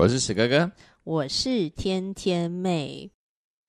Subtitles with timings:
[0.00, 0.72] 我是史哥哥，
[1.04, 3.10] 我是天天妹。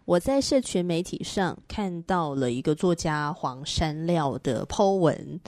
[0.05, 5.41] 我在社群媒体上看到了一个作家黄山料的 po 文，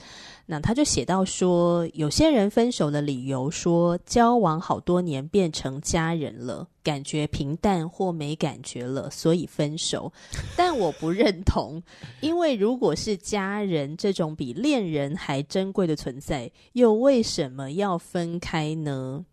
[0.45, 10.11] 那他就写到说，有些人分手的理由说交往好多年变成家人了，感觉平淡或没感觉了，所以分手。
[10.57, 11.81] 但我不认同，
[12.19, 19.23] 因为如果是家人这种比恋人还珍贵的存在，又为什么要分开呢？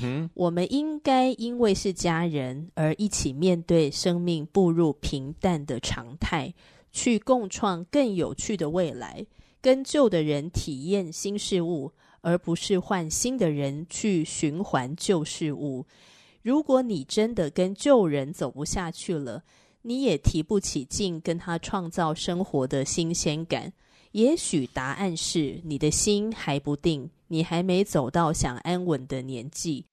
[0.00, 6.52] 哼，我们应该因为是家人而一起面对生命步入平淡的常态，
[6.92, 9.24] 去共创更有趣的未来，
[9.60, 15.86] 跟旧的人体验新事物，而不是换新的人去循环旧事物。
[16.42, 19.42] 如果你真的跟旧人走不下去了，
[19.82, 23.72] 你也提不起劲跟他创造生活的新鲜感。
[24.12, 29.86] 也许答案是你的心还不定，你还没走到想安稳的年纪，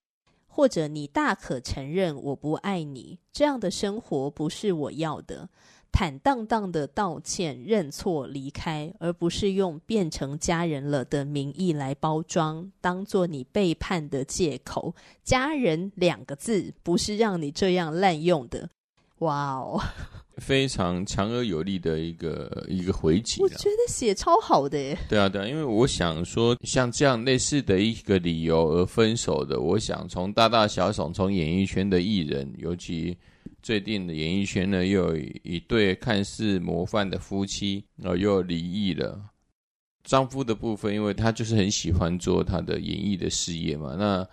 [0.47, 5.47] 或者你大可承认我不爱你，这样的生活不是我要的。
[5.89, 14.93] 坦荡荡的道歉、认错、离开，而不是用变成家人了的名义来包装，当做你背叛的借口。
[15.23, 18.69] 家人两个字不是让你这样滥用的。
[19.19, 19.81] 哇哦！
[20.37, 24.97] 非常强而有力的一个一个回击，我觉得写超好的耶。
[25.09, 33.17] 对啊，对啊，因为我想说，像这样类似的一个理由而分手的，我想从大大小小，从演艺圈的艺人，尤其
[33.61, 39.19] 最近的演艺圈呢，又有一对看似模范的夫妻，然后又离异了。
[40.03, 44.27] 丈夫的部分，因为他就是很喜欢做他的演艺的事业嘛，那。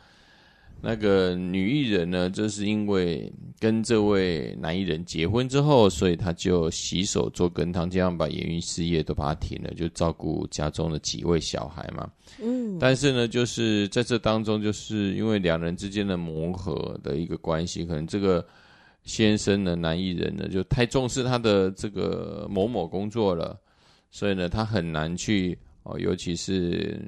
[0.81, 12.11] 那个女艺人呢，就是因为跟这位男艺人结婚之后，所以她就洗手做羹汤，这样把演艺事业都把它停了，就照顾家中的几位小孩嘛。
[12.43, 18.47] 嗯，但是呢，就是在这当中，就是因为两人之间的磨合的一个关系，可能这个
[19.05, 23.59] 先生呢，男艺人呢，就太重视他的这个某某工作了，
[24.11, 25.59] 所以呢，他很难去。
[25.85, 26.99] 哦，尤其是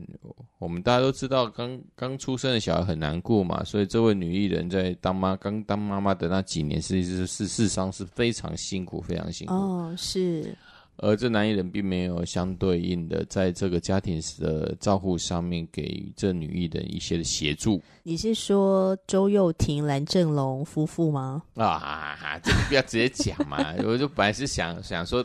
[0.59, 9.55] 我们大家都知道，刚刚出生的小孩很难过嘛，所以这位女艺人在当妈刚当妈妈的那几年，实际是事实上是非常辛苦，非常辛苦。
[9.55, 10.55] 哦，是。
[10.99, 17.83] 而这男艺人并没有相对应的在这个家庭的照顾上面给予这女艺人一些的协助。
[18.03, 21.43] 你是说周又廷、蓝正龙夫妇吗？
[21.55, 25.25] 啊，这个不要直接讲嘛， 我就本来是想想说。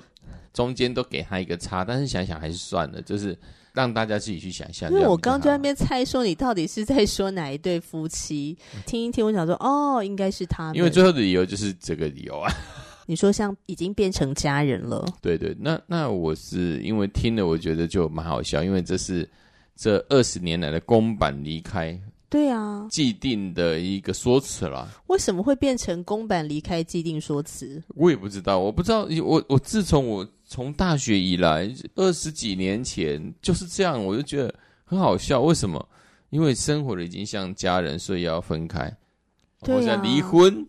[0.54, 3.38] 中间都给他一个叉，但是想想还是算了，就是
[3.74, 4.92] 让大家自己去想象。
[4.92, 10.76] 因为我刚在那边猜说你到底是在说哪一对夫妻，嗯、听一听，我想说哦，应该是他们。
[10.76, 12.52] 因为最后的理由就是这个理由啊。
[13.08, 15.06] 你说像已经变成家人了？
[15.22, 19.28] 对对，那那我是因为听了，我觉得就蛮好笑，因为这是
[19.76, 22.00] 这二十年来的公版离开。
[22.32, 24.88] 对啊，既定的一个说辞啦。
[25.08, 27.84] 为什么会变成公版离开既定说辞？
[27.90, 29.06] 我也不知道，我不知道。
[29.22, 34.56] 我我自从我从大学以来，二十几年前就是这样，我就觉得
[34.86, 35.42] 很好笑。
[35.42, 35.86] 为什么？
[36.30, 38.90] 因为生活的已经像家人，所以要分开，
[39.60, 40.66] 或者离婚。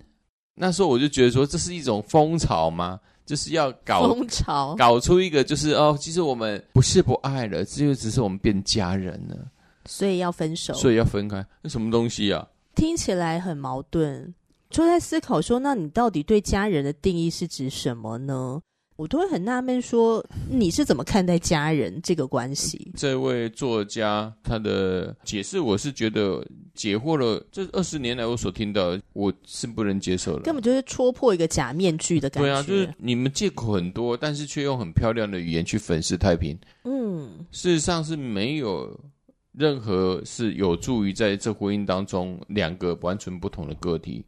[0.56, 2.98] 那时候我就觉得说，这是一种风潮吗？
[3.24, 9.36] 就是要搞风潮，搞出一个就是哦，其实我们不是不爱了，只有只是我们变家人了。
[9.84, 12.46] 所以要分手，所以要分开，那什么东西啊？
[12.74, 14.32] 听起来很矛盾，
[14.70, 18.60] 就在思考说，那你到底对家人的定义是指什么呢？
[18.96, 22.92] 我都会很纳闷，说你是怎么看待家人这个关系？
[22.96, 27.44] 这位作家他的解释，我是觉得解惑了。
[27.50, 32.48] 这二十年来我所听到，我是不能接受的，根本就是戳破一个假面具的感觉。
[32.48, 36.56] 对啊，就是你们借口很多，但是却用很漂亮的语言去粉饰太平。
[36.84, 38.98] 嗯，事实上是没有。
[39.52, 44.24] 任何是有助于在这婚姻当中两个完全不同的个体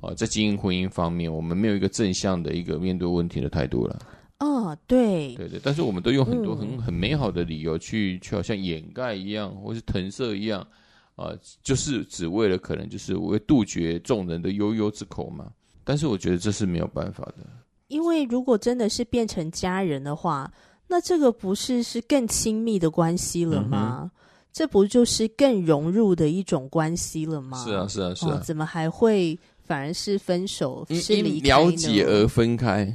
[0.00, 3.98] 啊，在经营婚姻方面，我们没有一个正向的一个面对问题的态度了。
[4.38, 10.66] 哦，对，对对，但是我们都用很多很很美好的理由去，去好像掩盖一样，或是搪塞一样
[11.14, 11.32] 啊，
[11.62, 15.52] 就是只为了可能就是为杜绝众人的悠悠之口嘛。
[15.84, 17.46] 但是我觉得这是没有办法的。
[17.86, 20.52] 因为如果真的是变成家人的话，
[20.88, 24.00] 那这个不是是更亲密的关系了吗？
[24.02, 24.10] 嗯、
[24.52, 27.64] 这不就是更融入的一种关系了吗？
[27.64, 30.84] 是啊，是啊，是啊，哦、怎么还会反而是分手？
[30.88, 32.94] 因是离开了解而分开，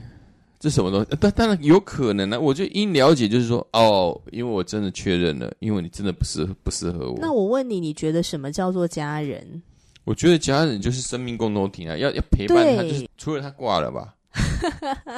[0.59, 1.17] 这什么东西？
[1.19, 2.39] 但当然有可能呢、啊。
[2.39, 7.17] 我觉得因了解就是说，哦，因为我真的确认了，因为你真的不适合，不适合我。
[7.19, 9.61] 那我问你，你觉得什么叫做家人？
[10.03, 14.13] 我觉得家人就是生命共同体啊，要要陪伴他，就是除了他挂了吧。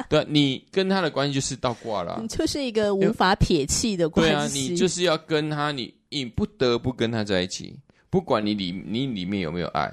[0.08, 4.32] 对，你跟他的关系就是到挂了，啊，你 就是一个无法撇弃的关系。
[4.32, 7.74] 对啊，你就是要跟他，你你不得不跟他在一起，
[8.10, 9.90] 不管你里你里面有没有爱，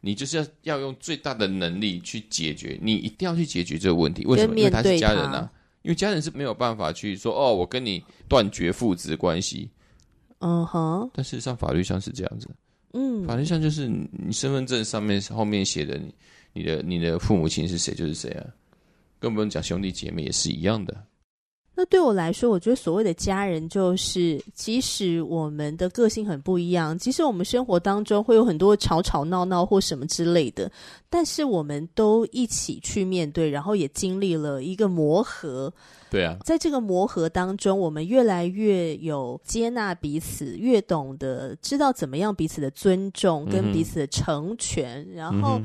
[0.00, 4.26] 你就是要要用最大的能力去解决，你一定要去解决这个问题。
[4.26, 4.58] 为什么？
[4.58, 5.50] 因为他是家人啊，
[5.82, 9.70] 因为家人是没有办法去说哦，我跟你断绝父子关系。
[10.40, 12.48] 嗯哼，但事实上法律上是这样子。
[12.92, 16.14] 嗯，法律上就是你身份证上面后面写的你
[16.52, 18.46] 你的你的父母亲是谁就是谁啊。
[19.18, 21.04] 更不用讲兄弟姐妹也是一样的。
[21.80, 30.70] 那对我来说，我觉得所谓的家人，就是即使我们的个性很不一样，即使我们生活当中会有很多吵吵闹闹或什么之类的，
[31.08, 35.72] 但是我们都一起去面对，然后也经历了一个磨合。
[36.10, 45.58] 对啊，在这个磨合当中，我们越来越有接纳彼此，越懂得知道怎么样彼此的尊重跟彼此的成全，嗯、然后。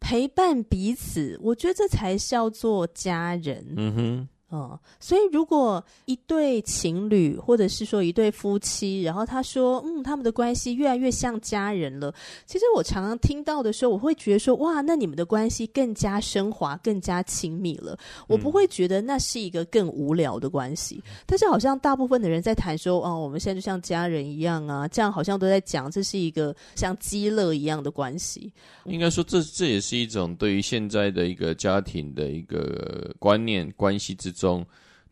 [0.00, 3.66] 陪伴彼此，我觉得这才叫做家人。
[3.76, 4.28] 嗯哼。
[4.50, 12.14] 嗯，所以如果一对情侣，或者是说一对夫妻，然后他说，嗯，他们的关系越来越像家人了。
[12.46, 17.98] 其实我常常听到的时候，我会觉得说，哇，那你们的关系更加升华，更加亲密了。
[18.26, 21.02] 我不会觉得那是一个更无聊的关系。
[21.04, 28.50] 嗯、但是好像大部分的人在谈说，哦，我们现在就像家人一样啊，这样好像都在讲这是一个像鸡肋一样的关系。
[28.86, 34.64] 应该说这，这这也是一种对于现在的一个家庭的一个观念关系之中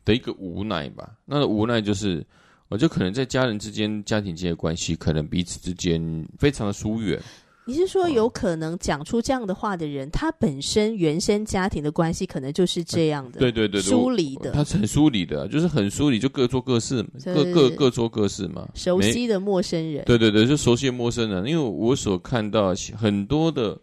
[0.05, 2.25] 的一个无奈吧，那个无奈就是，
[2.69, 7.21] 我就可能在家人之间、家庭间的关系，可能彼此之间非常的疏远。
[7.69, 13.41] 你是说，有可能讲出这样的话的人，他本身原生家庭的关系可能就是这样的？
[13.41, 18.69] 对对对，疏离的，他是很疏离的，就是很疏离，就各做各事，各各各做各事嘛。
[18.75, 21.45] 熟悉的陌生人，对对对，就熟悉的陌生人。
[21.49, 23.77] 因为我所看到很多的，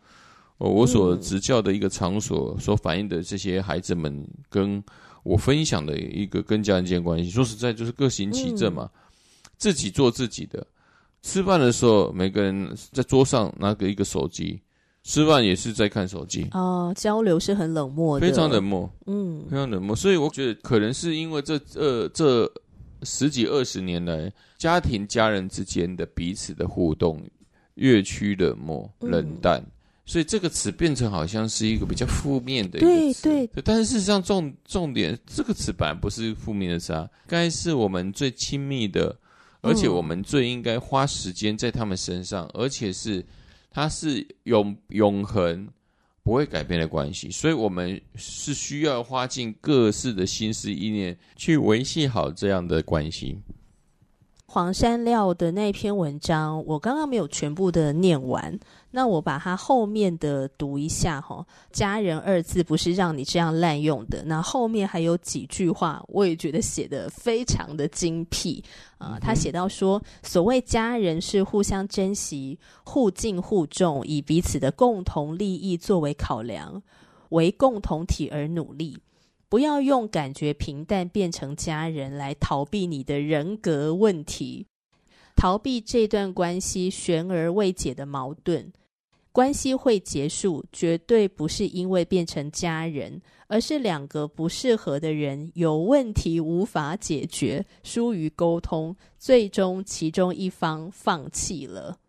[0.60, 4.82] 我所执教的一个场所所反映的这些孩子们跟。
[5.24, 9.00] 我分享的一个跟家人间关系，说实在就是各行其正嘛，嗯、
[9.58, 10.66] 自己做自己的。
[11.22, 14.62] 吃饭的时候，每个人在桌上拿个一个手机，
[15.04, 16.48] 吃饭也是在看手机。
[16.52, 19.96] 哦，交流是很冷漠的，非常冷漠，嗯，非常冷漠。
[19.96, 22.52] 所以我觉得可能是因为这呃这
[23.04, 27.22] 十几二十年来，家庭家人之间的彼此的互动
[27.76, 29.64] 越趋冷漠、冷淡。
[30.06, 33.64] 嗯所以这个词变成好像是一个比较负面的一个词，对对。
[33.64, 39.18] 但是事实上重重点，这个词本来不是负面的词啊，该是我们最亲密的，
[39.62, 43.26] 而且我们最应该花时间在他们身上，而且是
[43.72, 45.70] 它是永永恒
[46.22, 47.32] 不会改变的关系。
[47.32, 53.38] 所以我们是需要花尽各式的心思意念去维系好这样的关系。
[54.54, 58.56] 黄山料的那篇文章，我刚刚没有全部的念完，
[58.92, 61.44] 那我把它后面的读一下哈。
[61.72, 64.22] 家人二字不是让你这样滥用的。
[64.28, 68.64] 那后面还有几句话，我也觉得写的非常的精辟
[69.00, 69.18] 啊。
[69.20, 76.80] 他写到说，所谓家人是互相珍惜、互敬互重，以彼此的共同利益作为考量，
[77.30, 79.00] 为共同体而努力。
[79.54, 84.66] 不要用感觉平淡变成家人来逃避你的人格问题，
[85.36, 88.74] 逃避这段关系悬而未解的矛盾。
[89.32, 102.00] 关系会结束，绝对不是因为变成家人，而是两个不适合的人有问题无法解决，疏于沟通，最终其中一方放弃了。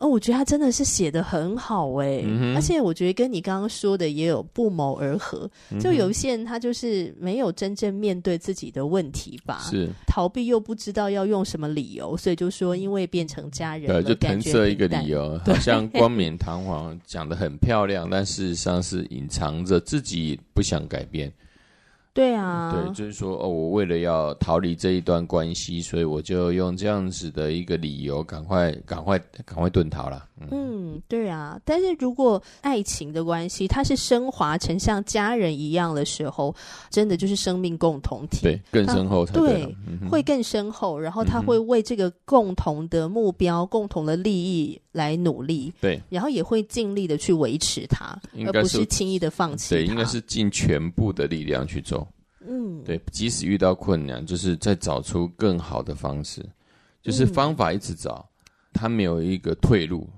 [0.00, 5.48] 哦，我觉得他真的是写的很好哎，嗯、而且我觉得跟你刚刚说的也有不谋而合。
[5.70, 21.30] 嗯、就有一些人他就是没有真正面对自己的问题吧，是逃避又不知道要用什么理由，所以就说因为变成家人了，对，就搪塞一个理由，好像 冠冕堂皇讲的很漂亮，但事实上是隐藏着自己不想改变。
[22.12, 30.26] 对啊，对，就是说哦，我为了要逃离这一段关系，所以我就用这样子的一个理由，赶快、赶快、赶快遁逃了。
[30.50, 31.60] 嗯，对啊。
[31.64, 36.54] 但是如果爱情的关系，它是升华成像家人一样的时候，
[36.90, 40.98] 真的就是生命共同体，对，更深厚才对，对嗯、会更深厚。
[40.98, 49.74] 然后他会为这个共同的目标、嗯、共同的利益来努力，对，然后也会尽力的去维持它，而不是轻易的放弃。
[49.74, 52.06] 对，应该是尽全部的力量去做。
[52.46, 56.42] 嗯，对，即使遇到困难，就是再找出更好的方式，
[57.02, 58.26] 就是方法一直找，
[58.72, 60.08] 他、嗯、没有一个退路。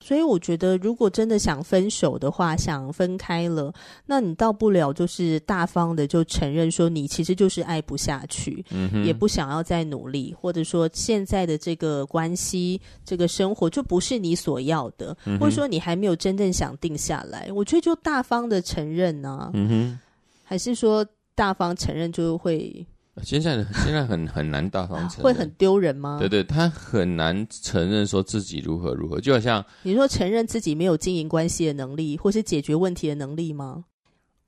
[0.00, 3.72] 所以我觉得，如果真的想分手的话，想分开了，
[4.04, 17.50] 那你到不了就是大方的就承认说，你其实就是爱不下去，嗯，也不想要再努力，或者说现在的这个关系、这个生活就不是你所要的，嗯、或者说你还没有真正想定下来。
[17.54, 19.98] 我觉得就大方的承认呢、啊，嗯，
[20.42, 22.86] 还是说大方承认就会。
[23.22, 26.18] 现在现在很很难大方承认，会很丢人吗？
[26.18, 33.84] 对对，他很难承认说自己如何如何，就好像你说承认自己没有经营关系的能力，或是解决问题的能力吗？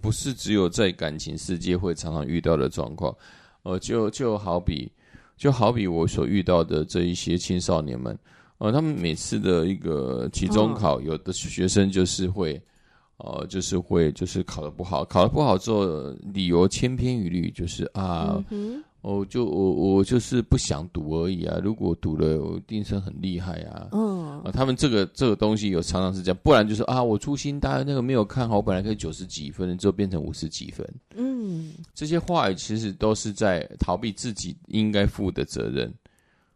[0.03, 3.17] 不是只有在感情世界会常常遇到的状况，
[3.63, 4.91] 呃，就就好比
[5.37, 8.19] 就好比我所遇到的这一些青少年们，
[8.59, 12.61] 呃，他们每次的一个期中考，哦、有的学生就是会。
[13.19, 21.59] 呃，就是会，就是考得不好，考得不好之后，理由千篇一律，就是啊，嗯、哦，就我我就是不想读而已啊。
[21.65, 23.89] 如果读了，我一定是很厉害啊。
[23.93, 30.87] 嗯，啊，他们这个这个东西有常常是这样，不然就是啊，我粗心大意，那个没有看好，我本来可以九十几分，之后变成五十几分。
[31.15, 35.91] 嗯，这些话语其实都是在逃避自己应该负的责任。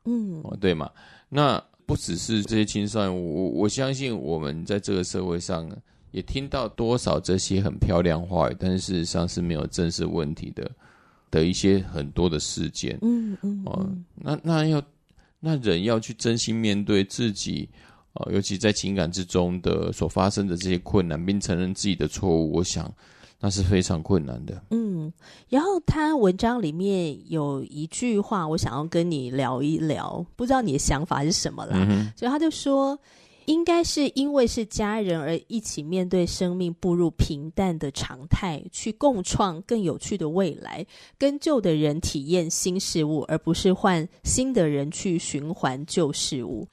[0.04, 0.90] 嗯，哦，对嘛？
[1.30, 5.66] 那不只是这些青少年，我我相信我们在这个社会上。
[6.12, 10.70] 也听到多少这些很漂亮话语，但是事实上是没有正视问题的
[11.30, 12.98] 的一些很多的事件。
[13.02, 14.82] 嗯嗯，哦，那那要
[15.38, 17.68] 那人要去真心面对自己，
[18.14, 22.92] 哦，尤其在情感之中的所发生的这些困难，并承认自己的错误，我想
[23.38, 24.60] 那是非常困难的。
[24.70, 25.12] 嗯，
[25.48, 31.72] 然后他文章里面有一句话，我想要跟你聊一聊，不知道你的想法是什么啦？
[31.74, 32.98] 嗯，所以他就说。
[33.50, 40.86] 应该是因为是家人而一起面对生命步入平淡的常态，去共创更有趣的未来，
[41.18, 46.68] 跟旧的人体验新事物，而不是换新的人去循环旧事物。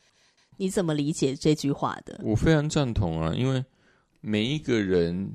[0.57, 2.21] 你怎么理解这句话的？
[2.23, 3.65] 我非常赞同啊，因为
[4.21, 5.27] 每一个人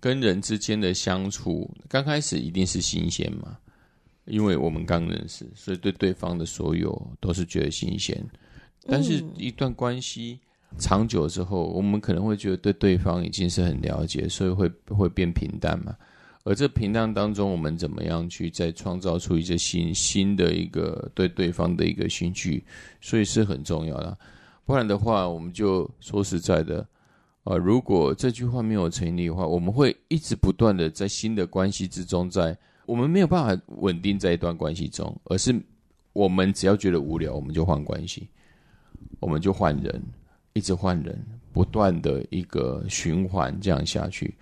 [0.00, 3.56] 跟人之间的相处，刚开始一定是新鲜嘛，
[4.24, 8.20] 因为我们刚认识，所以对对方的所有都是觉得新鲜。
[8.88, 10.40] 但是一段关系。
[10.76, 15.96] 长久之后，我们可能会觉得对对方已经是很了解，所以会会变平淡嘛。
[16.44, 22.64] 而这平淡当中，我们怎么样去再创造出一些新新的一个对对方的一个兴趣，
[23.00, 24.16] 所以是很重要的。
[24.64, 26.86] 不然的话，我们就说实在的，
[27.44, 32.56] 呃，如果这句话没有成立的话，我们会一直不断的在新的关系之中，在
[32.86, 35.54] 我们没有办法稳定在一段关系中，而是
[36.14, 38.26] 我们只要觉得无聊，我们就换关系，
[39.20, 40.02] 我们就换人。
[40.58, 41.16] 一直换人，
[41.52, 44.34] 不断的一个循环这样下去，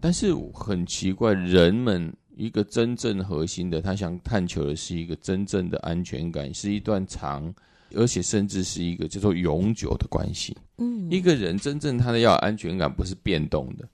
[0.00, 7.54] 但是很奇怪，人们一个真正核心的，他想探求的是一个真正的安全感，是一段长，
[7.94, 10.56] 而且甚至是一个叫做永久的关系。
[10.78, 13.88] 嗯，一个人真正他的要安全感，不是变动的，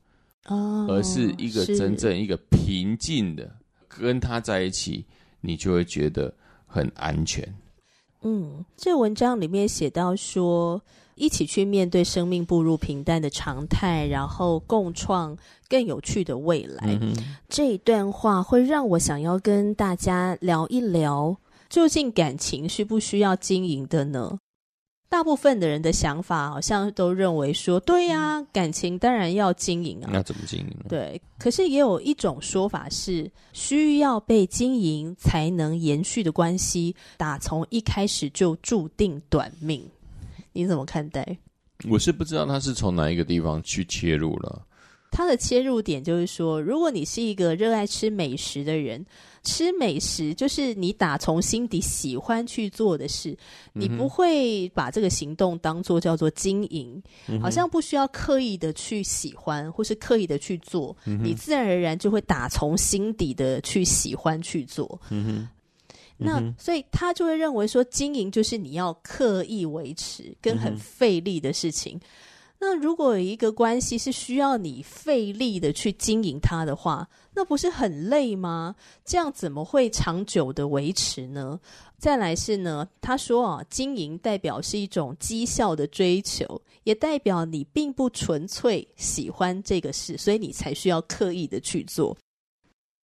[0.46, 3.54] 哦，而是一个真正一个平静的，
[3.86, 5.04] 跟他在一起，
[5.42, 6.32] 你就会觉得
[6.66, 7.46] 很安全。
[8.22, 10.82] 嗯，这文章里面写到说，
[11.20, 15.36] 一起去面对生命步入平淡的常态，然后共创
[15.68, 16.98] 更有趣的未来。
[17.02, 17.12] 嗯、
[17.48, 21.36] 这一段话会让我想要跟大家聊一聊，
[21.68, 24.38] 究竟感情需不需要经营的呢？
[25.10, 30.08] 大部分的人的想法好像都认为说，对呀、啊，感情当然要经营啊。
[30.12, 30.76] 那怎么经营？
[30.88, 39.84] 对，可是也有一种说法是，需要被经营才能延续的关系，打从一开始就注定短命。
[40.52, 41.38] 你怎么看待？
[41.88, 44.66] 我是不知道他是从哪一个地方去切入了。
[45.12, 49.04] 他的切入点就是说，如果你是一个热爱吃美食的人，
[49.42, 53.37] 吃美食就是你打从心底喜欢去做的事，
[53.73, 57.02] 你不会把这个行动当做叫做经营，
[57.42, 65.00] 好像不需要刻意的去喜欢或是刻意的去做，你自然而然就会打从心底的去喜欢去做。
[66.20, 71.96] 那所以他就会认为说，经营就是你要刻意维持跟很费力的事情。
[71.96, 72.00] 嗯、
[72.58, 78.74] 那如果有一个关系是需要你费力的去经营它的话，那不是很累吗？
[79.04, 81.58] 这样怎么会长久的维持呢？
[81.96, 92.16] 再来是呢，他说啊，经营代表是一种绩效的追求，也代表你并不纯粹喜欢这个事，所以你才需要刻意的去做。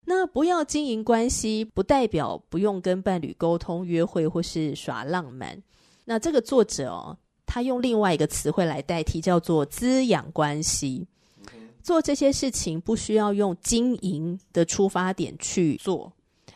[0.05, 5.63] 那不要经营关系，不代表不用跟伴侣沟通、约会或是耍浪漫。
[6.05, 7.19] 那这个作者哦。
[7.47, 11.07] 他用另外一个词汇来代替，叫做滋养关系。
[11.83, 16.11] 做这些事情不需要用经营的出发点去做，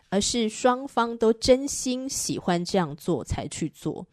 [0.08, 4.06] 而是双方都真心喜欢这样做才去做。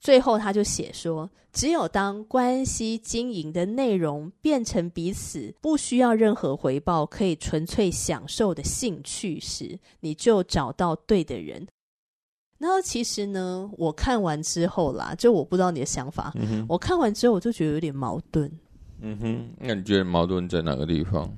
[0.00, 11.66] 最后他就写说，只有当关系经营的内容变成彼此不需要任何回报，可以纯粹享受的兴趣时，你就找到对的人。
[12.58, 16.32] 然后其实呢，我看完之后啦，就我不知道你的想法。
[16.34, 16.64] 嗯。
[16.68, 18.50] 我看完之后，我就觉得有点矛盾。
[19.00, 21.30] 嗯哼，那你觉得矛盾在哪个地方？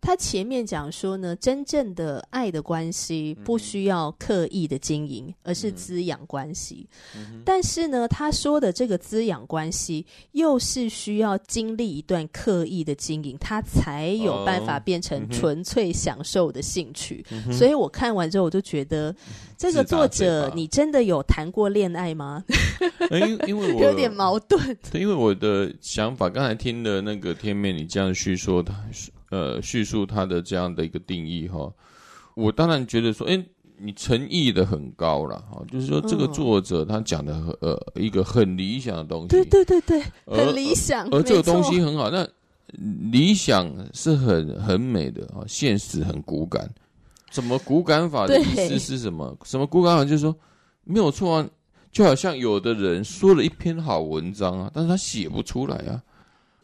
[0.00, 6.88] 他前面讲说呢，真正的爱的关系不需要刻意的经营，嗯、而是滋养关系。
[7.16, 17.24] 嗯、但是呢，他说的这个滋养关系，又是需要经历一段刻意的经营，他才有办法变成纯粹享受的兴趣。
[17.50, 19.14] 所以我看完之后，我就觉得
[19.56, 22.44] 这个作者，你真的有谈过恋爱吗？
[23.10, 24.76] 因因为我有点矛盾。
[24.92, 28.74] 因为我的想法，刚才听的那个天面，你这样叙说他。
[29.36, 31.70] 呃，叙述他的这样的一个定义哈，
[32.34, 33.44] 我当然觉得说，哎，
[33.76, 42.26] 你诚意的很高了哈，就是说这个作者他讲的呃一个很理想的东西，对对对对，很理想，而，而这个东西很好，那
[43.12, 46.66] 理想是很很美的啊，现实很骨感，
[47.30, 49.36] 怎么骨感法的意思是什么？
[49.44, 50.34] 什么骨感法就是说
[50.84, 51.48] 没有错啊，
[51.92, 56.02] 就好像有的人说了一篇好文章啊，但是他写不出来啊。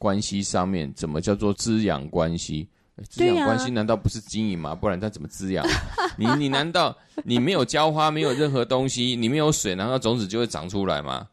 [0.03, 2.67] 关系上面怎么叫做滋养关系？
[3.09, 4.71] 滋养关系难道不是经营吗？
[4.71, 5.65] 啊、不然它怎么滋养？
[6.19, 11.29] 你你难道你没有浇花，没有任何东西，你没有水，难道种子就会长出来吗？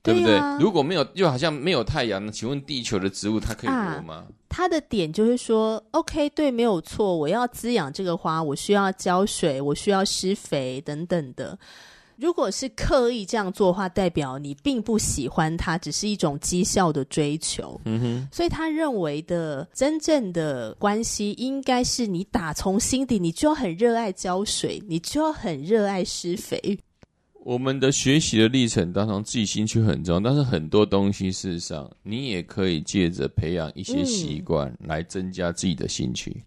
[0.00, 0.28] 对不对？
[0.28, 4.26] 对啊、如果没有，就好像没有太阳，请问地球的植物它可以活吗？
[4.48, 11.58] 他、啊、的点就是说，OK，对，没有错，我要滋养这个花，我需要浇水，我需要施肥等等的。
[12.20, 17.80] 如果是刻意这样做的话，代表你并不喜欢他，只是一种绩效的追求。
[17.84, 26.78] 嗯哼，所以他认为的真正的关系，应该是你打从心底，你就要很热爱浇水，你就要很热爱施肥。
[27.44, 36.30] 我们的学习的历程当中，自己兴趣很重要，但是很多东西事实上，你也可以借着培养一些习惯来增加自己的兴趣。
[36.30, 36.42] 嗯、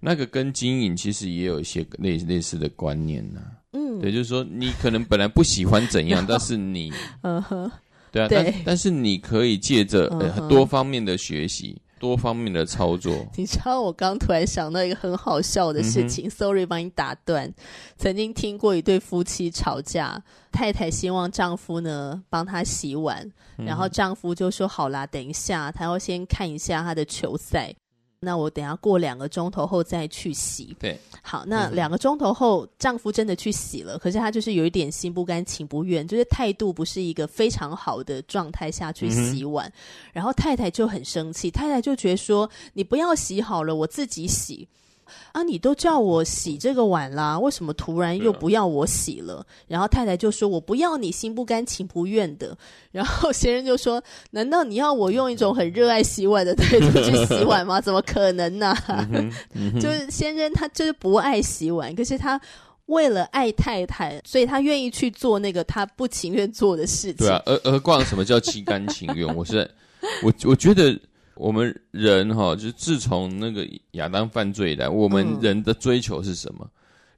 [0.00, 3.57] 那个跟经营其实也有一些类类似的观念呢、啊。
[3.72, 7.70] 嗯，对，就是说你可能本来不喜欢怎样， 但是你，嗯哼，
[8.10, 13.12] 对啊，但但是你可以借着呃多方面的学习，多方面的操作。
[13.36, 17.52] 你知道我刚突然想到一个很好笑的事情，sorry 帮你打断。
[17.98, 27.74] 曾经听过一对夫妻吵架，太太希望丈夫呢帮她洗碗，然后丈夫就说好啦，等一下，他要先看一下他的球赛。
[28.20, 30.76] 那我等下过两个钟头后再去洗。
[30.80, 39.72] 对，好，那两个钟头后，嗯、丈夫真的去洗了，可是他就是有一点心不甘情不愿，就是态度不是一个非常好的状态下去洗碗，嗯、
[40.14, 44.66] 然后太太就很生气，太太就觉得说，你不要洗好了，我自己洗。
[45.32, 45.42] 啊！
[45.42, 49.44] 你都叫我洗这个碗啦，为什么突然又不要我洗了？
[49.66, 52.56] 然后太太就说：“我不要你心不甘情不愿的。”
[52.92, 57.80] 然后先生就说：“难道你要我用一种很热爱洗碗的态度去洗碗吗？
[57.80, 58.74] 怎么可能呢？
[59.80, 62.40] ”就是先生他就是不爱洗碗，可是他
[62.86, 67.26] 为了爱太太，所以他愿意去做那个他不情愿做的事情。
[67.26, 69.26] 对啊，而而况什么叫心甘情愿？
[69.36, 69.70] 我是
[70.22, 70.98] 我我觉得。
[71.38, 76.68] 我们人哈，就自从那个亚当犯罪以来，我们人的追求是什么？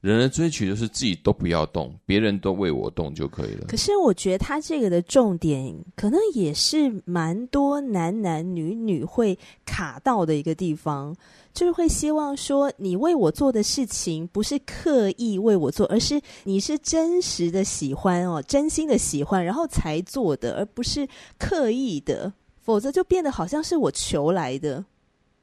[0.02, 3.64] 嗯、人的追求就是自己都不要动，别人都为我动就可以了。
[3.66, 11.16] 可是我觉得他这个的重点，可能也是蛮多男男女女会卡到的一个地方，
[11.54, 22.30] 就是会希望说，你为我做的事情不是刻意为我做，而是你是真实的喜欢哦，真心的喜欢，然后才做的，而不是刻意的。
[22.70, 24.84] 否则就变得好像是我求来的。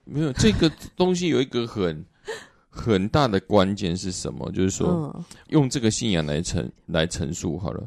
[0.06, 2.02] 没有这个东西有一个很
[2.70, 4.50] 很大的关键是什么？
[4.54, 7.82] 就是说，嗯、用这个信仰来陈来陈述好了。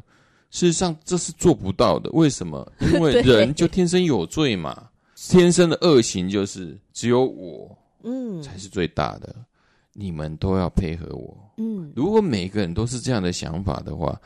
[0.51, 2.07] 事实上这是做不到的。
[2.11, 2.71] 为什么？
[2.81, 9.33] 因为 人就天生有罪嘛，天生的恶行就是只有我，嗯，才是最大的。
[9.35, 9.45] 嗯、
[9.93, 11.35] 你们都要配合我。
[11.57, 14.21] 嗯，如果每个人都是这样的想法的话，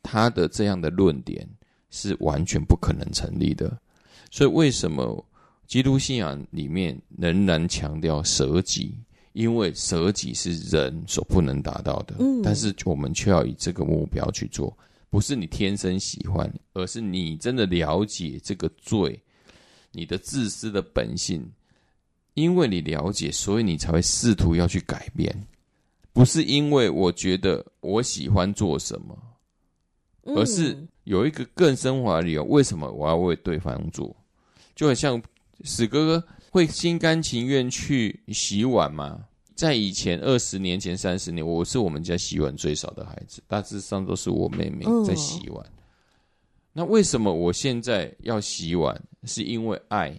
[0.00, 1.44] 他的这样的论点
[1.90, 3.76] 是完全不可能成立的。
[4.34, 5.24] 所以为什么
[5.64, 8.98] 基督信仰里面仍然强调舍己？
[9.32, 14.76] 因为舍己是人所不能达到的，嗯，但是我们却要以这个目标去做，
[15.08, 19.16] 不是你天生喜欢，而是你真的了解这个罪，
[19.92, 21.48] 你的自私的本性，
[22.34, 25.32] 因为你了解，所以你才会试图要去改变，
[26.12, 29.16] 不是因为我觉得我喜欢做什么，
[30.24, 34.14] 而是有一个更升华的理由，为什么我要为对方做？
[34.74, 35.22] 就很像
[35.64, 36.24] 史哥哥。
[36.50, 39.24] 会心甘情愿去洗碗吗？
[39.56, 45.66] 在以前二十年前、三十年，我是我们家洗碗最少的孩子，大致上都是我妹妹在洗碗。
[45.66, 45.72] 嗯。
[46.72, 49.02] 那为什么我现在要洗碗？
[49.24, 50.16] 是因为爱，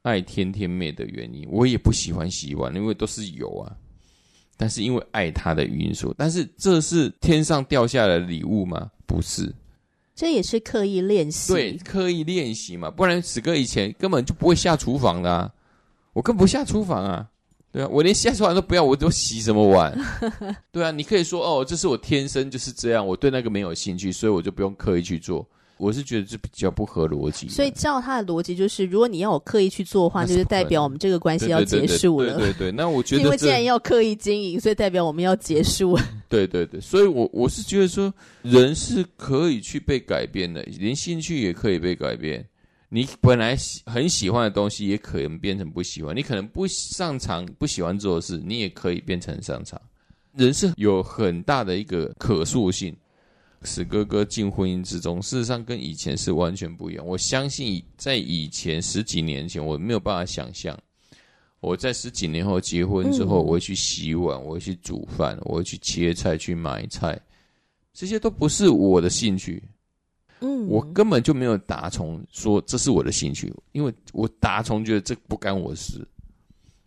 [0.00, 1.46] 爱天天妹的原因。
[1.50, 3.76] 我也不喜欢洗碗，因为都是油啊。
[4.56, 8.90] 但是因为爱她的因素，但是这是天上掉下来的礼物吗？
[9.06, 9.54] 不是。
[10.20, 15.50] 这也是刻意练习，对，刻意练习嘛，不然子哥以前根本就不会下厨房的啊，
[16.12, 17.26] 我更不下厨房啊，
[17.72, 19.98] 对啊，我连下厨房都不要，我都洗什么碗？
[20.70, 25.48] 对啊，你可以说哦，这是我天生就是这样，我对那个没有兴趣，所以我就不用刻意去做。
[25.80, 32.38] 我是觉得这比较不合逻辑，所以照他的逻辑，就是如果你要我刻意去做的话，就是代表我们这个关系要结束了。
[32.38, 35.98] 对对，那我觉得，因为既然要刻意经营，所以代表我们要结束。
[36.28, 38.12] 对对对，所以我我是觉得说，
[38.42, 42.46] 人是可以去被改变的，连兴趣也可以被改变。
[42.90, 46.14] 你本来喜很喜欢的东西，也可能变成不喜欢。
[46.14, 49.80] 你可能不擅长、不喜欢做的事，你也可以变成擅长。
[50.36, 52.94] 人是有很大的一个可塑性。
[53.62, 57.06] 史哥哥进婚姻之中，事实上跟以前是完全不一样。
[57.06, 60.78] 我相信在以前十几年前，我没有办法想象，
[61.60, 67.20] 我在十几年后结婚之后，我会去洗碗，我会去煮饭，我会去切菜、去买菜，
[67.92, 69.62] 这些都不是我的兴趣。
[70.40, 76.02] 嗯，我根本就没有打从说这是我的兴趣，因为我打从觉得这不干我事。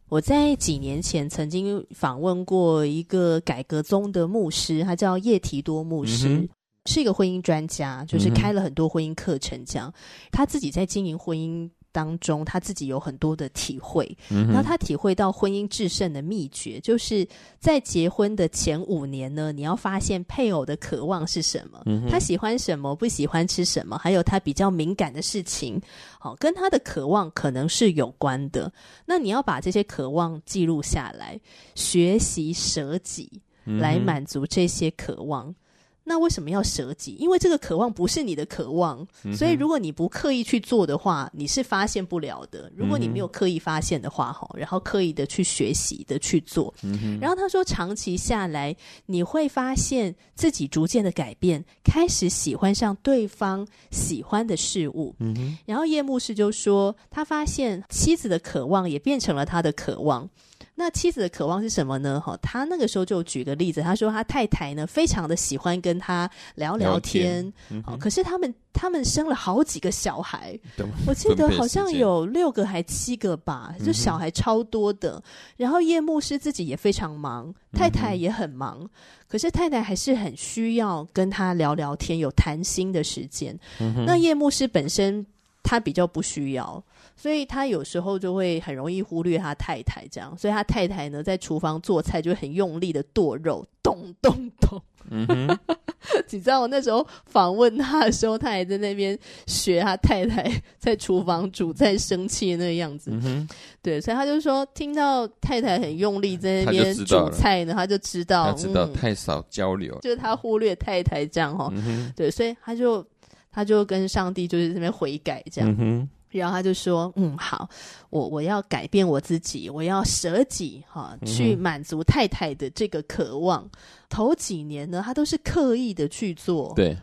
[0.10, 6.30] 我在几年前曾经访问过一个改革宗的牧师，他叫叶提多牧师。
[6.30, 6.50] 嗯
[6.86, 14.18] 是一个婚姻专家，就是开了很多婚姻课程，这样、嗯、他自己在经营婚姻当中，他自己有很多的体会。
[14.30, 17.26] 嗯、然后他体会到婚姻制胜的秘诀，就是
[17.60, 25.80] 在结婚的前五年呢，你要发现配偶的渴望是什么，嗯、他喜欢什么，不喜欢吃什么，还有他比较敏感的事情，
[26.20, 28.70] 好，跟他的渴望可能是有关的。
[29.06, 31.40] 那你要把这些渴望记录下来，
[31.76, 33.32] 学习舍己
[33.64, 35.56] 来满足这些渴望。
[36.06, 37.16] 那为什么要舍己？
[37.20, 42.72] 因为这个渴望不是你的渴望，嗯、所以如果你不刻意去做的话，你是发现不了的。
[42.76, 55.16] 如果你没有刻意发现的话，哈、嗯，然后刻意的去学习的去做，嗯、然后他说，长期下来你会发现自己逐渐的改变，开始喜欢上对方喜欢的事物。
[55.20, 60.30] 嗯、然后叶牧师就说，他发现妻子的渴望也变成了他的渴望。
[60.76, 62.20] 那妻子的渴望是什么呢？
[62.20, 67.46] 哈，他那个时候就举个例子，他说他太太呢非常的喜欢跟他聊聊天，
[67.84, 70.60] 好、嗯，可是他们他们生了好几个小孩，
[71.06, 75.18] 我记得好像有六个还七个吧，就小孩超多的。
[75.18, 75.24] 嗯、
[75.58, 78.90] 然后叶牧师自己也非常忙，太太也很忙，嗯、
[79.28, 83.58] 可是太太还是很需要跟他聊聊天，有谈心的时间。
[83.80, 85.24] 嗯、那叶牧师本身
[85.64, 86.84] 他比较不需要。
[87.16, 94.82] 所以他有时候就会很容易忽略他太太这样，所以他太太呢在厨房做菜就很用力的剁肉，咚咚咚。
[95.12, 95.60] 嗯哼，
[96.32, 100.50] 你知道我那时候访问他的时候，他还在那边学他太太
[100.80, 103.12] 在厨房煮菜生气的那个样子。
[103.12, 103.48] 嗯，
[103.82, 111.70] 对，所以他就说听到太太很用力在那边煮菜呢，他就知道，他知道太少交流，嗯、就是他忽略太太这样哈。
[111.74, 113.06] 嗯，对，所以他就
[113.54, 115.74] 他就跟上帝就是这边悔改这样。
[115.80, 116.10] 嗯。
[116.34, 117.70] 然后他就说：“嗯，好，
[118.10, 123.62] 我我要改变我自己，我要舍己哈，去满足太太的这个渴望。
[123.66, 123.70] 嗯、
[124.10, 126.74] 头几年呢，他都是刻意的去做。
[126.76, 126.98] 对，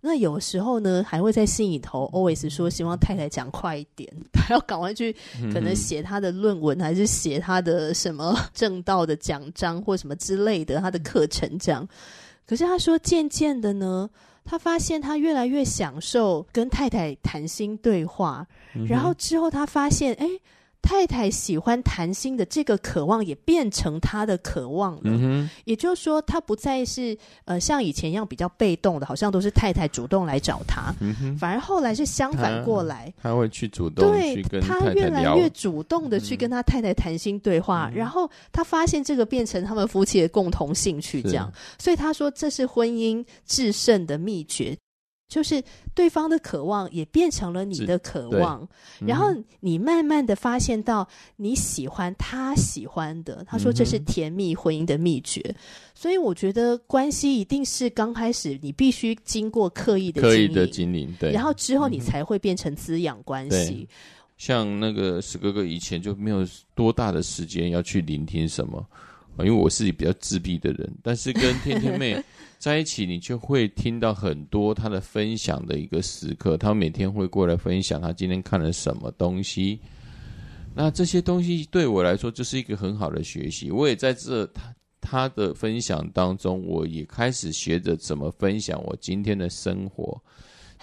[0.00, 5.14] 那有时候呢，还会在心里头 always 说，希望太太讲快一点， 他要赶快去，
[5.52, 11.86] 可能写他的论文，嗯、还是写他的什么正道的奖章或什么之类的他的课程这样。
[12.46, 14.08] 可是他说，渐渐的呢。”
[14.44, 20.28] 他发现他越来越享受跟太太谈心对话，嗯、然后之后他发现，哎，
[20.84, 25.00] 太太喜欢谈心的这个渴望也变成他的渴望了。
[25.04, 27.16] 嗯、也就是说，他不再是
[27.46, 44.76] 呃像以前一样比较被动的，好像都是太太主动来找他，嗯、反而后来是相反过来，他，他会去主动对他越来越主动的去跟他太太谈心对话，嗯、然后他发现这个变成他们夫妻的共同兴趣，这样，所以他说这是婚姻制胜的秘诀。
[45.26, 45.62] 就是
[45.94, 48.66] 对方的渴望也变成了你的渴望，
[49.06, 55.54] 然后你慢慢的发现到你喜欢他喜欢的，他说这是甜蜜婚姻的秘诀，嗯、
[55.94, 63.88] 所以我觉得关系一定是刚开始你必须经过刻意的经营，刻意的经营，对，然后之后你才会变成滋养关系。
[64.36, 68.84] 像那个史哥哥以前就没有多大的时间要去聆听什么，
[69.38, 72.22] 因为我是比较自闭的人，但是跟天天妹。
[72.56, 76.56] 在一起，你就会听到很多她的分享的一个时刻。
[76.56, 79.78] 她每天会过来分享她今天看了什么东西。
[80.74, 83.70] 那这些东西对我来说就是一个很好的学习。
[83.70, 90.18] 我也在这她她的分享当中，我也开始学着怎么分享我今天的生活。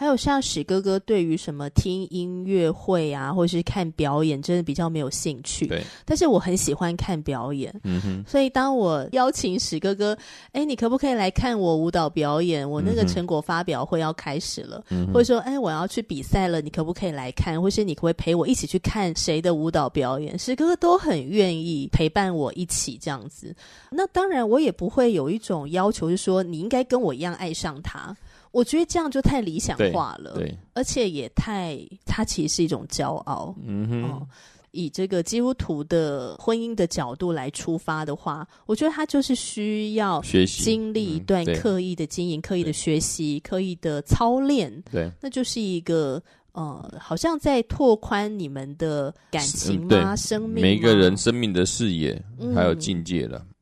[0.02, 5.68] 还有像史哥哥，对于什么听音乐会啊，或是看表演，真的比较没有兴趣。
[5.68, 7.72] 对，但是我很喜欢看表演。
[7.84, 8.24] 嗯哼。
[8.28, 10.18] 所以当我邀请史哥哥，
[10.54, 12.68] 哎，你可不可以来看我舞蹈表演？
[12.68, 17.62] 我那个成果发表会要开始了，嗯、或者说，哎，我要去比赛了，你可不可以来看？
[17.62, 20.36] 或是你可不可以陪我一起去看谁的舞蹈表演？
[20.40, 23.56] 史哥哥都很愿意陪伴我一起这样子。
[23.92, 28.18] 那当然，我也不会有一种要求，就是说你应该跟我一样爱上他。
[28.52, 33.56] 我觉得这样就太理想化了，对，对，而且也太，它其实是一种骄傲。
[33.66, 34.28] 嗯哼、哦，
[34.72, 44.70] 以这个基督徒的婚姻的角度来出发的话，我觉得他就是需要学习经历一段刻意的经营、嗯、刻意的学习、刻意的操练。
[44.92, 50.14] 对，那就是一个呃，好像在拓宽你们的感情吗？
[50.18, 52.22] 生命，每一个人生命的视野
[52.54, 53.38] 还有境界了。
[53.40, 53.56] 嗯、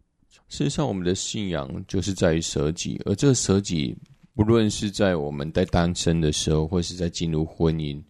[0.48, 3.96] 事实上，我们的信仰就是在于舍己，而这个舍己。
[4.40, 8.02] 不论是在我们在单身的时候，或是在进入婚姻，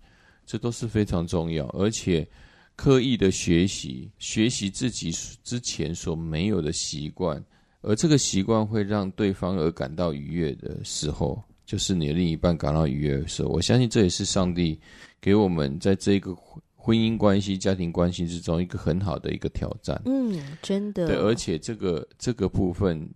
[0.45, 1.65] 这都是非常重要。
[1.69, 2.27] 而且
[2.75, 5.11] 刻意的学习，学习自己
[5.43, 7.43] 之前所没有的习惯，
[7.81, 13.49] 而这个习惯会让对方而感到愉悦的时候，就是你的另一半感到愉悦的时候。
[13.49, 14.79] 我相信这也是上帝
[15.19, 16.37] 给我们在这个
[16.75, 19.99] 婚姻关系、家庭关系之中一个很好的一个挑战。
[20.05, 21.07] 嗯，真的。
[21.07, 23.09] 对，而且这个这个部分。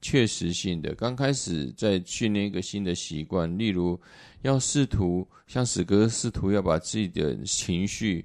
[0.00, 4.00] 确实性的，刚开始在训练一个新的习惯，例如
[4.42, 8.24] 要试图像史哥试图要把自己的情绪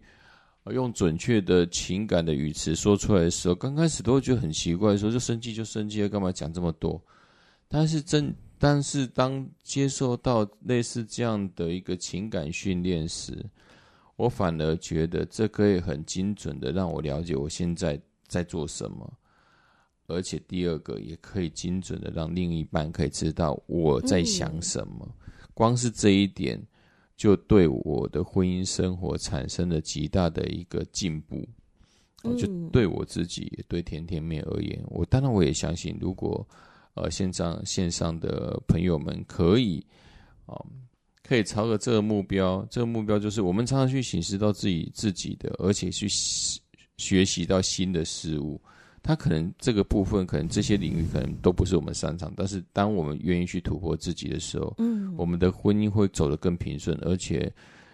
[0.72, 7.00] 用准确的情感的语词说出来的时候，刚开始都会觉得很奇怪，说就生气就生气，干嘛讲这么多？
[7.68, 13.46] 但是真，但是当接受到类似这样的一个情感训练时，
[14.16, 19.14] 我反而觉得这可以很精准的让我了解我现在在做什么。
[20.08, 26.62] 而且第二个也可以精准的让另一半可以知道我在想什么，嗯、光是这一点
[27.18, 31.48] 就对我的婚姻生活产生了极大的一个进步。
[32.24, 36.48] 嗯、就对我自己也对甜甜妹而言，我当然我也相信，如果
[36.96, 39.86] 呃线上线上的朋友们可以
[40.46, 40.65] 啊、呃，
[41.24, 46.08] 可以朝着这个目标，这个目标就是我们常常去省思到自己自己的，而且去
[46.98, 48.60] 学习到新的事物。
[49.08, 57.54] 他可能这个部分，可能这些领域可能都不是我们擅长，但是当我们愿意去突破自己的时候，嗯，我们的婚姻会走得更平顺，而且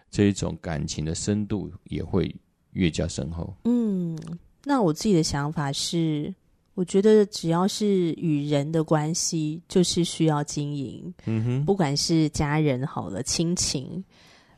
[0.09, 2.33] 这一种感情的深度也会
[2.71, 3.53] 越加深厚。
[3.65, 4.17] 嗯，
[4.63, 6.33] 那我自己的想法是，
[6.75, 11.13] 我觉得只要是与人的关系，就是需要经营。
[11.25, 14.01] 嗯哼，不管是家人好了，亲情，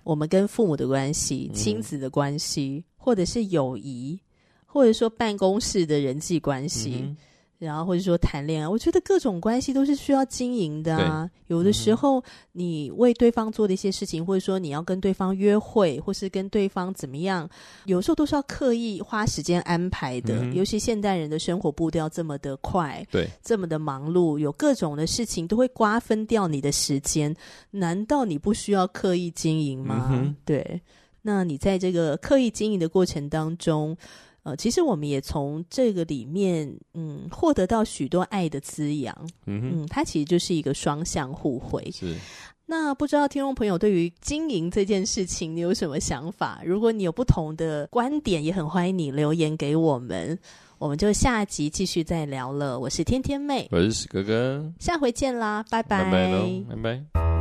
[0.03, 4.19] 我们跟父母的关系，亲子的关系，嗯、或者是友谊。
[4.73, 7.15] 或者说办公室的人际关系，嗯、
[7.59, 11.29] 然后或者说谈恋爱，我觉得各种关系都是需要经营的啊。
[11.45, 17.47] 有的时候你为对方做的一些事情，或者说你要跟对方约会，或是跟对方怎么样，
[17.85, 20.39] 有时候都是要刻意花时间安排的。
[20.41, 27.35] 嗯、尤其现代人的生活步调这么的快，对，这么的忙碌，有各种的事情都会瓜分掉你的时间。
[27.69, 30.09] 难道你不需要刻意经营吗？
[30.11, 30.81] 嗯、对，
[31.21, 33.95] 那你在这个刻意经营的过程当中。
[34.43, 39.15] 呃，其实我们也从这个里面，嗯，获得到许多爱的滋养。
[39.45, 41.89] 嗯哼，嗯，它其实就是一个双向互惠。
[41.91, 42.15] 是。
[42.65, 46.61] 那不知道听众朋友对于经营这件事情，你有什么想法？
[46.65, 50.37] 如果你有不同的观点，也很欢迎你留言给我们。
[50.79, 52.77] 我们就下集继续再聊了。
[52.79, 57.32] 我是天天妹，我是史哥哥，下回见啦，拜拜，拜拜喽，拜拜。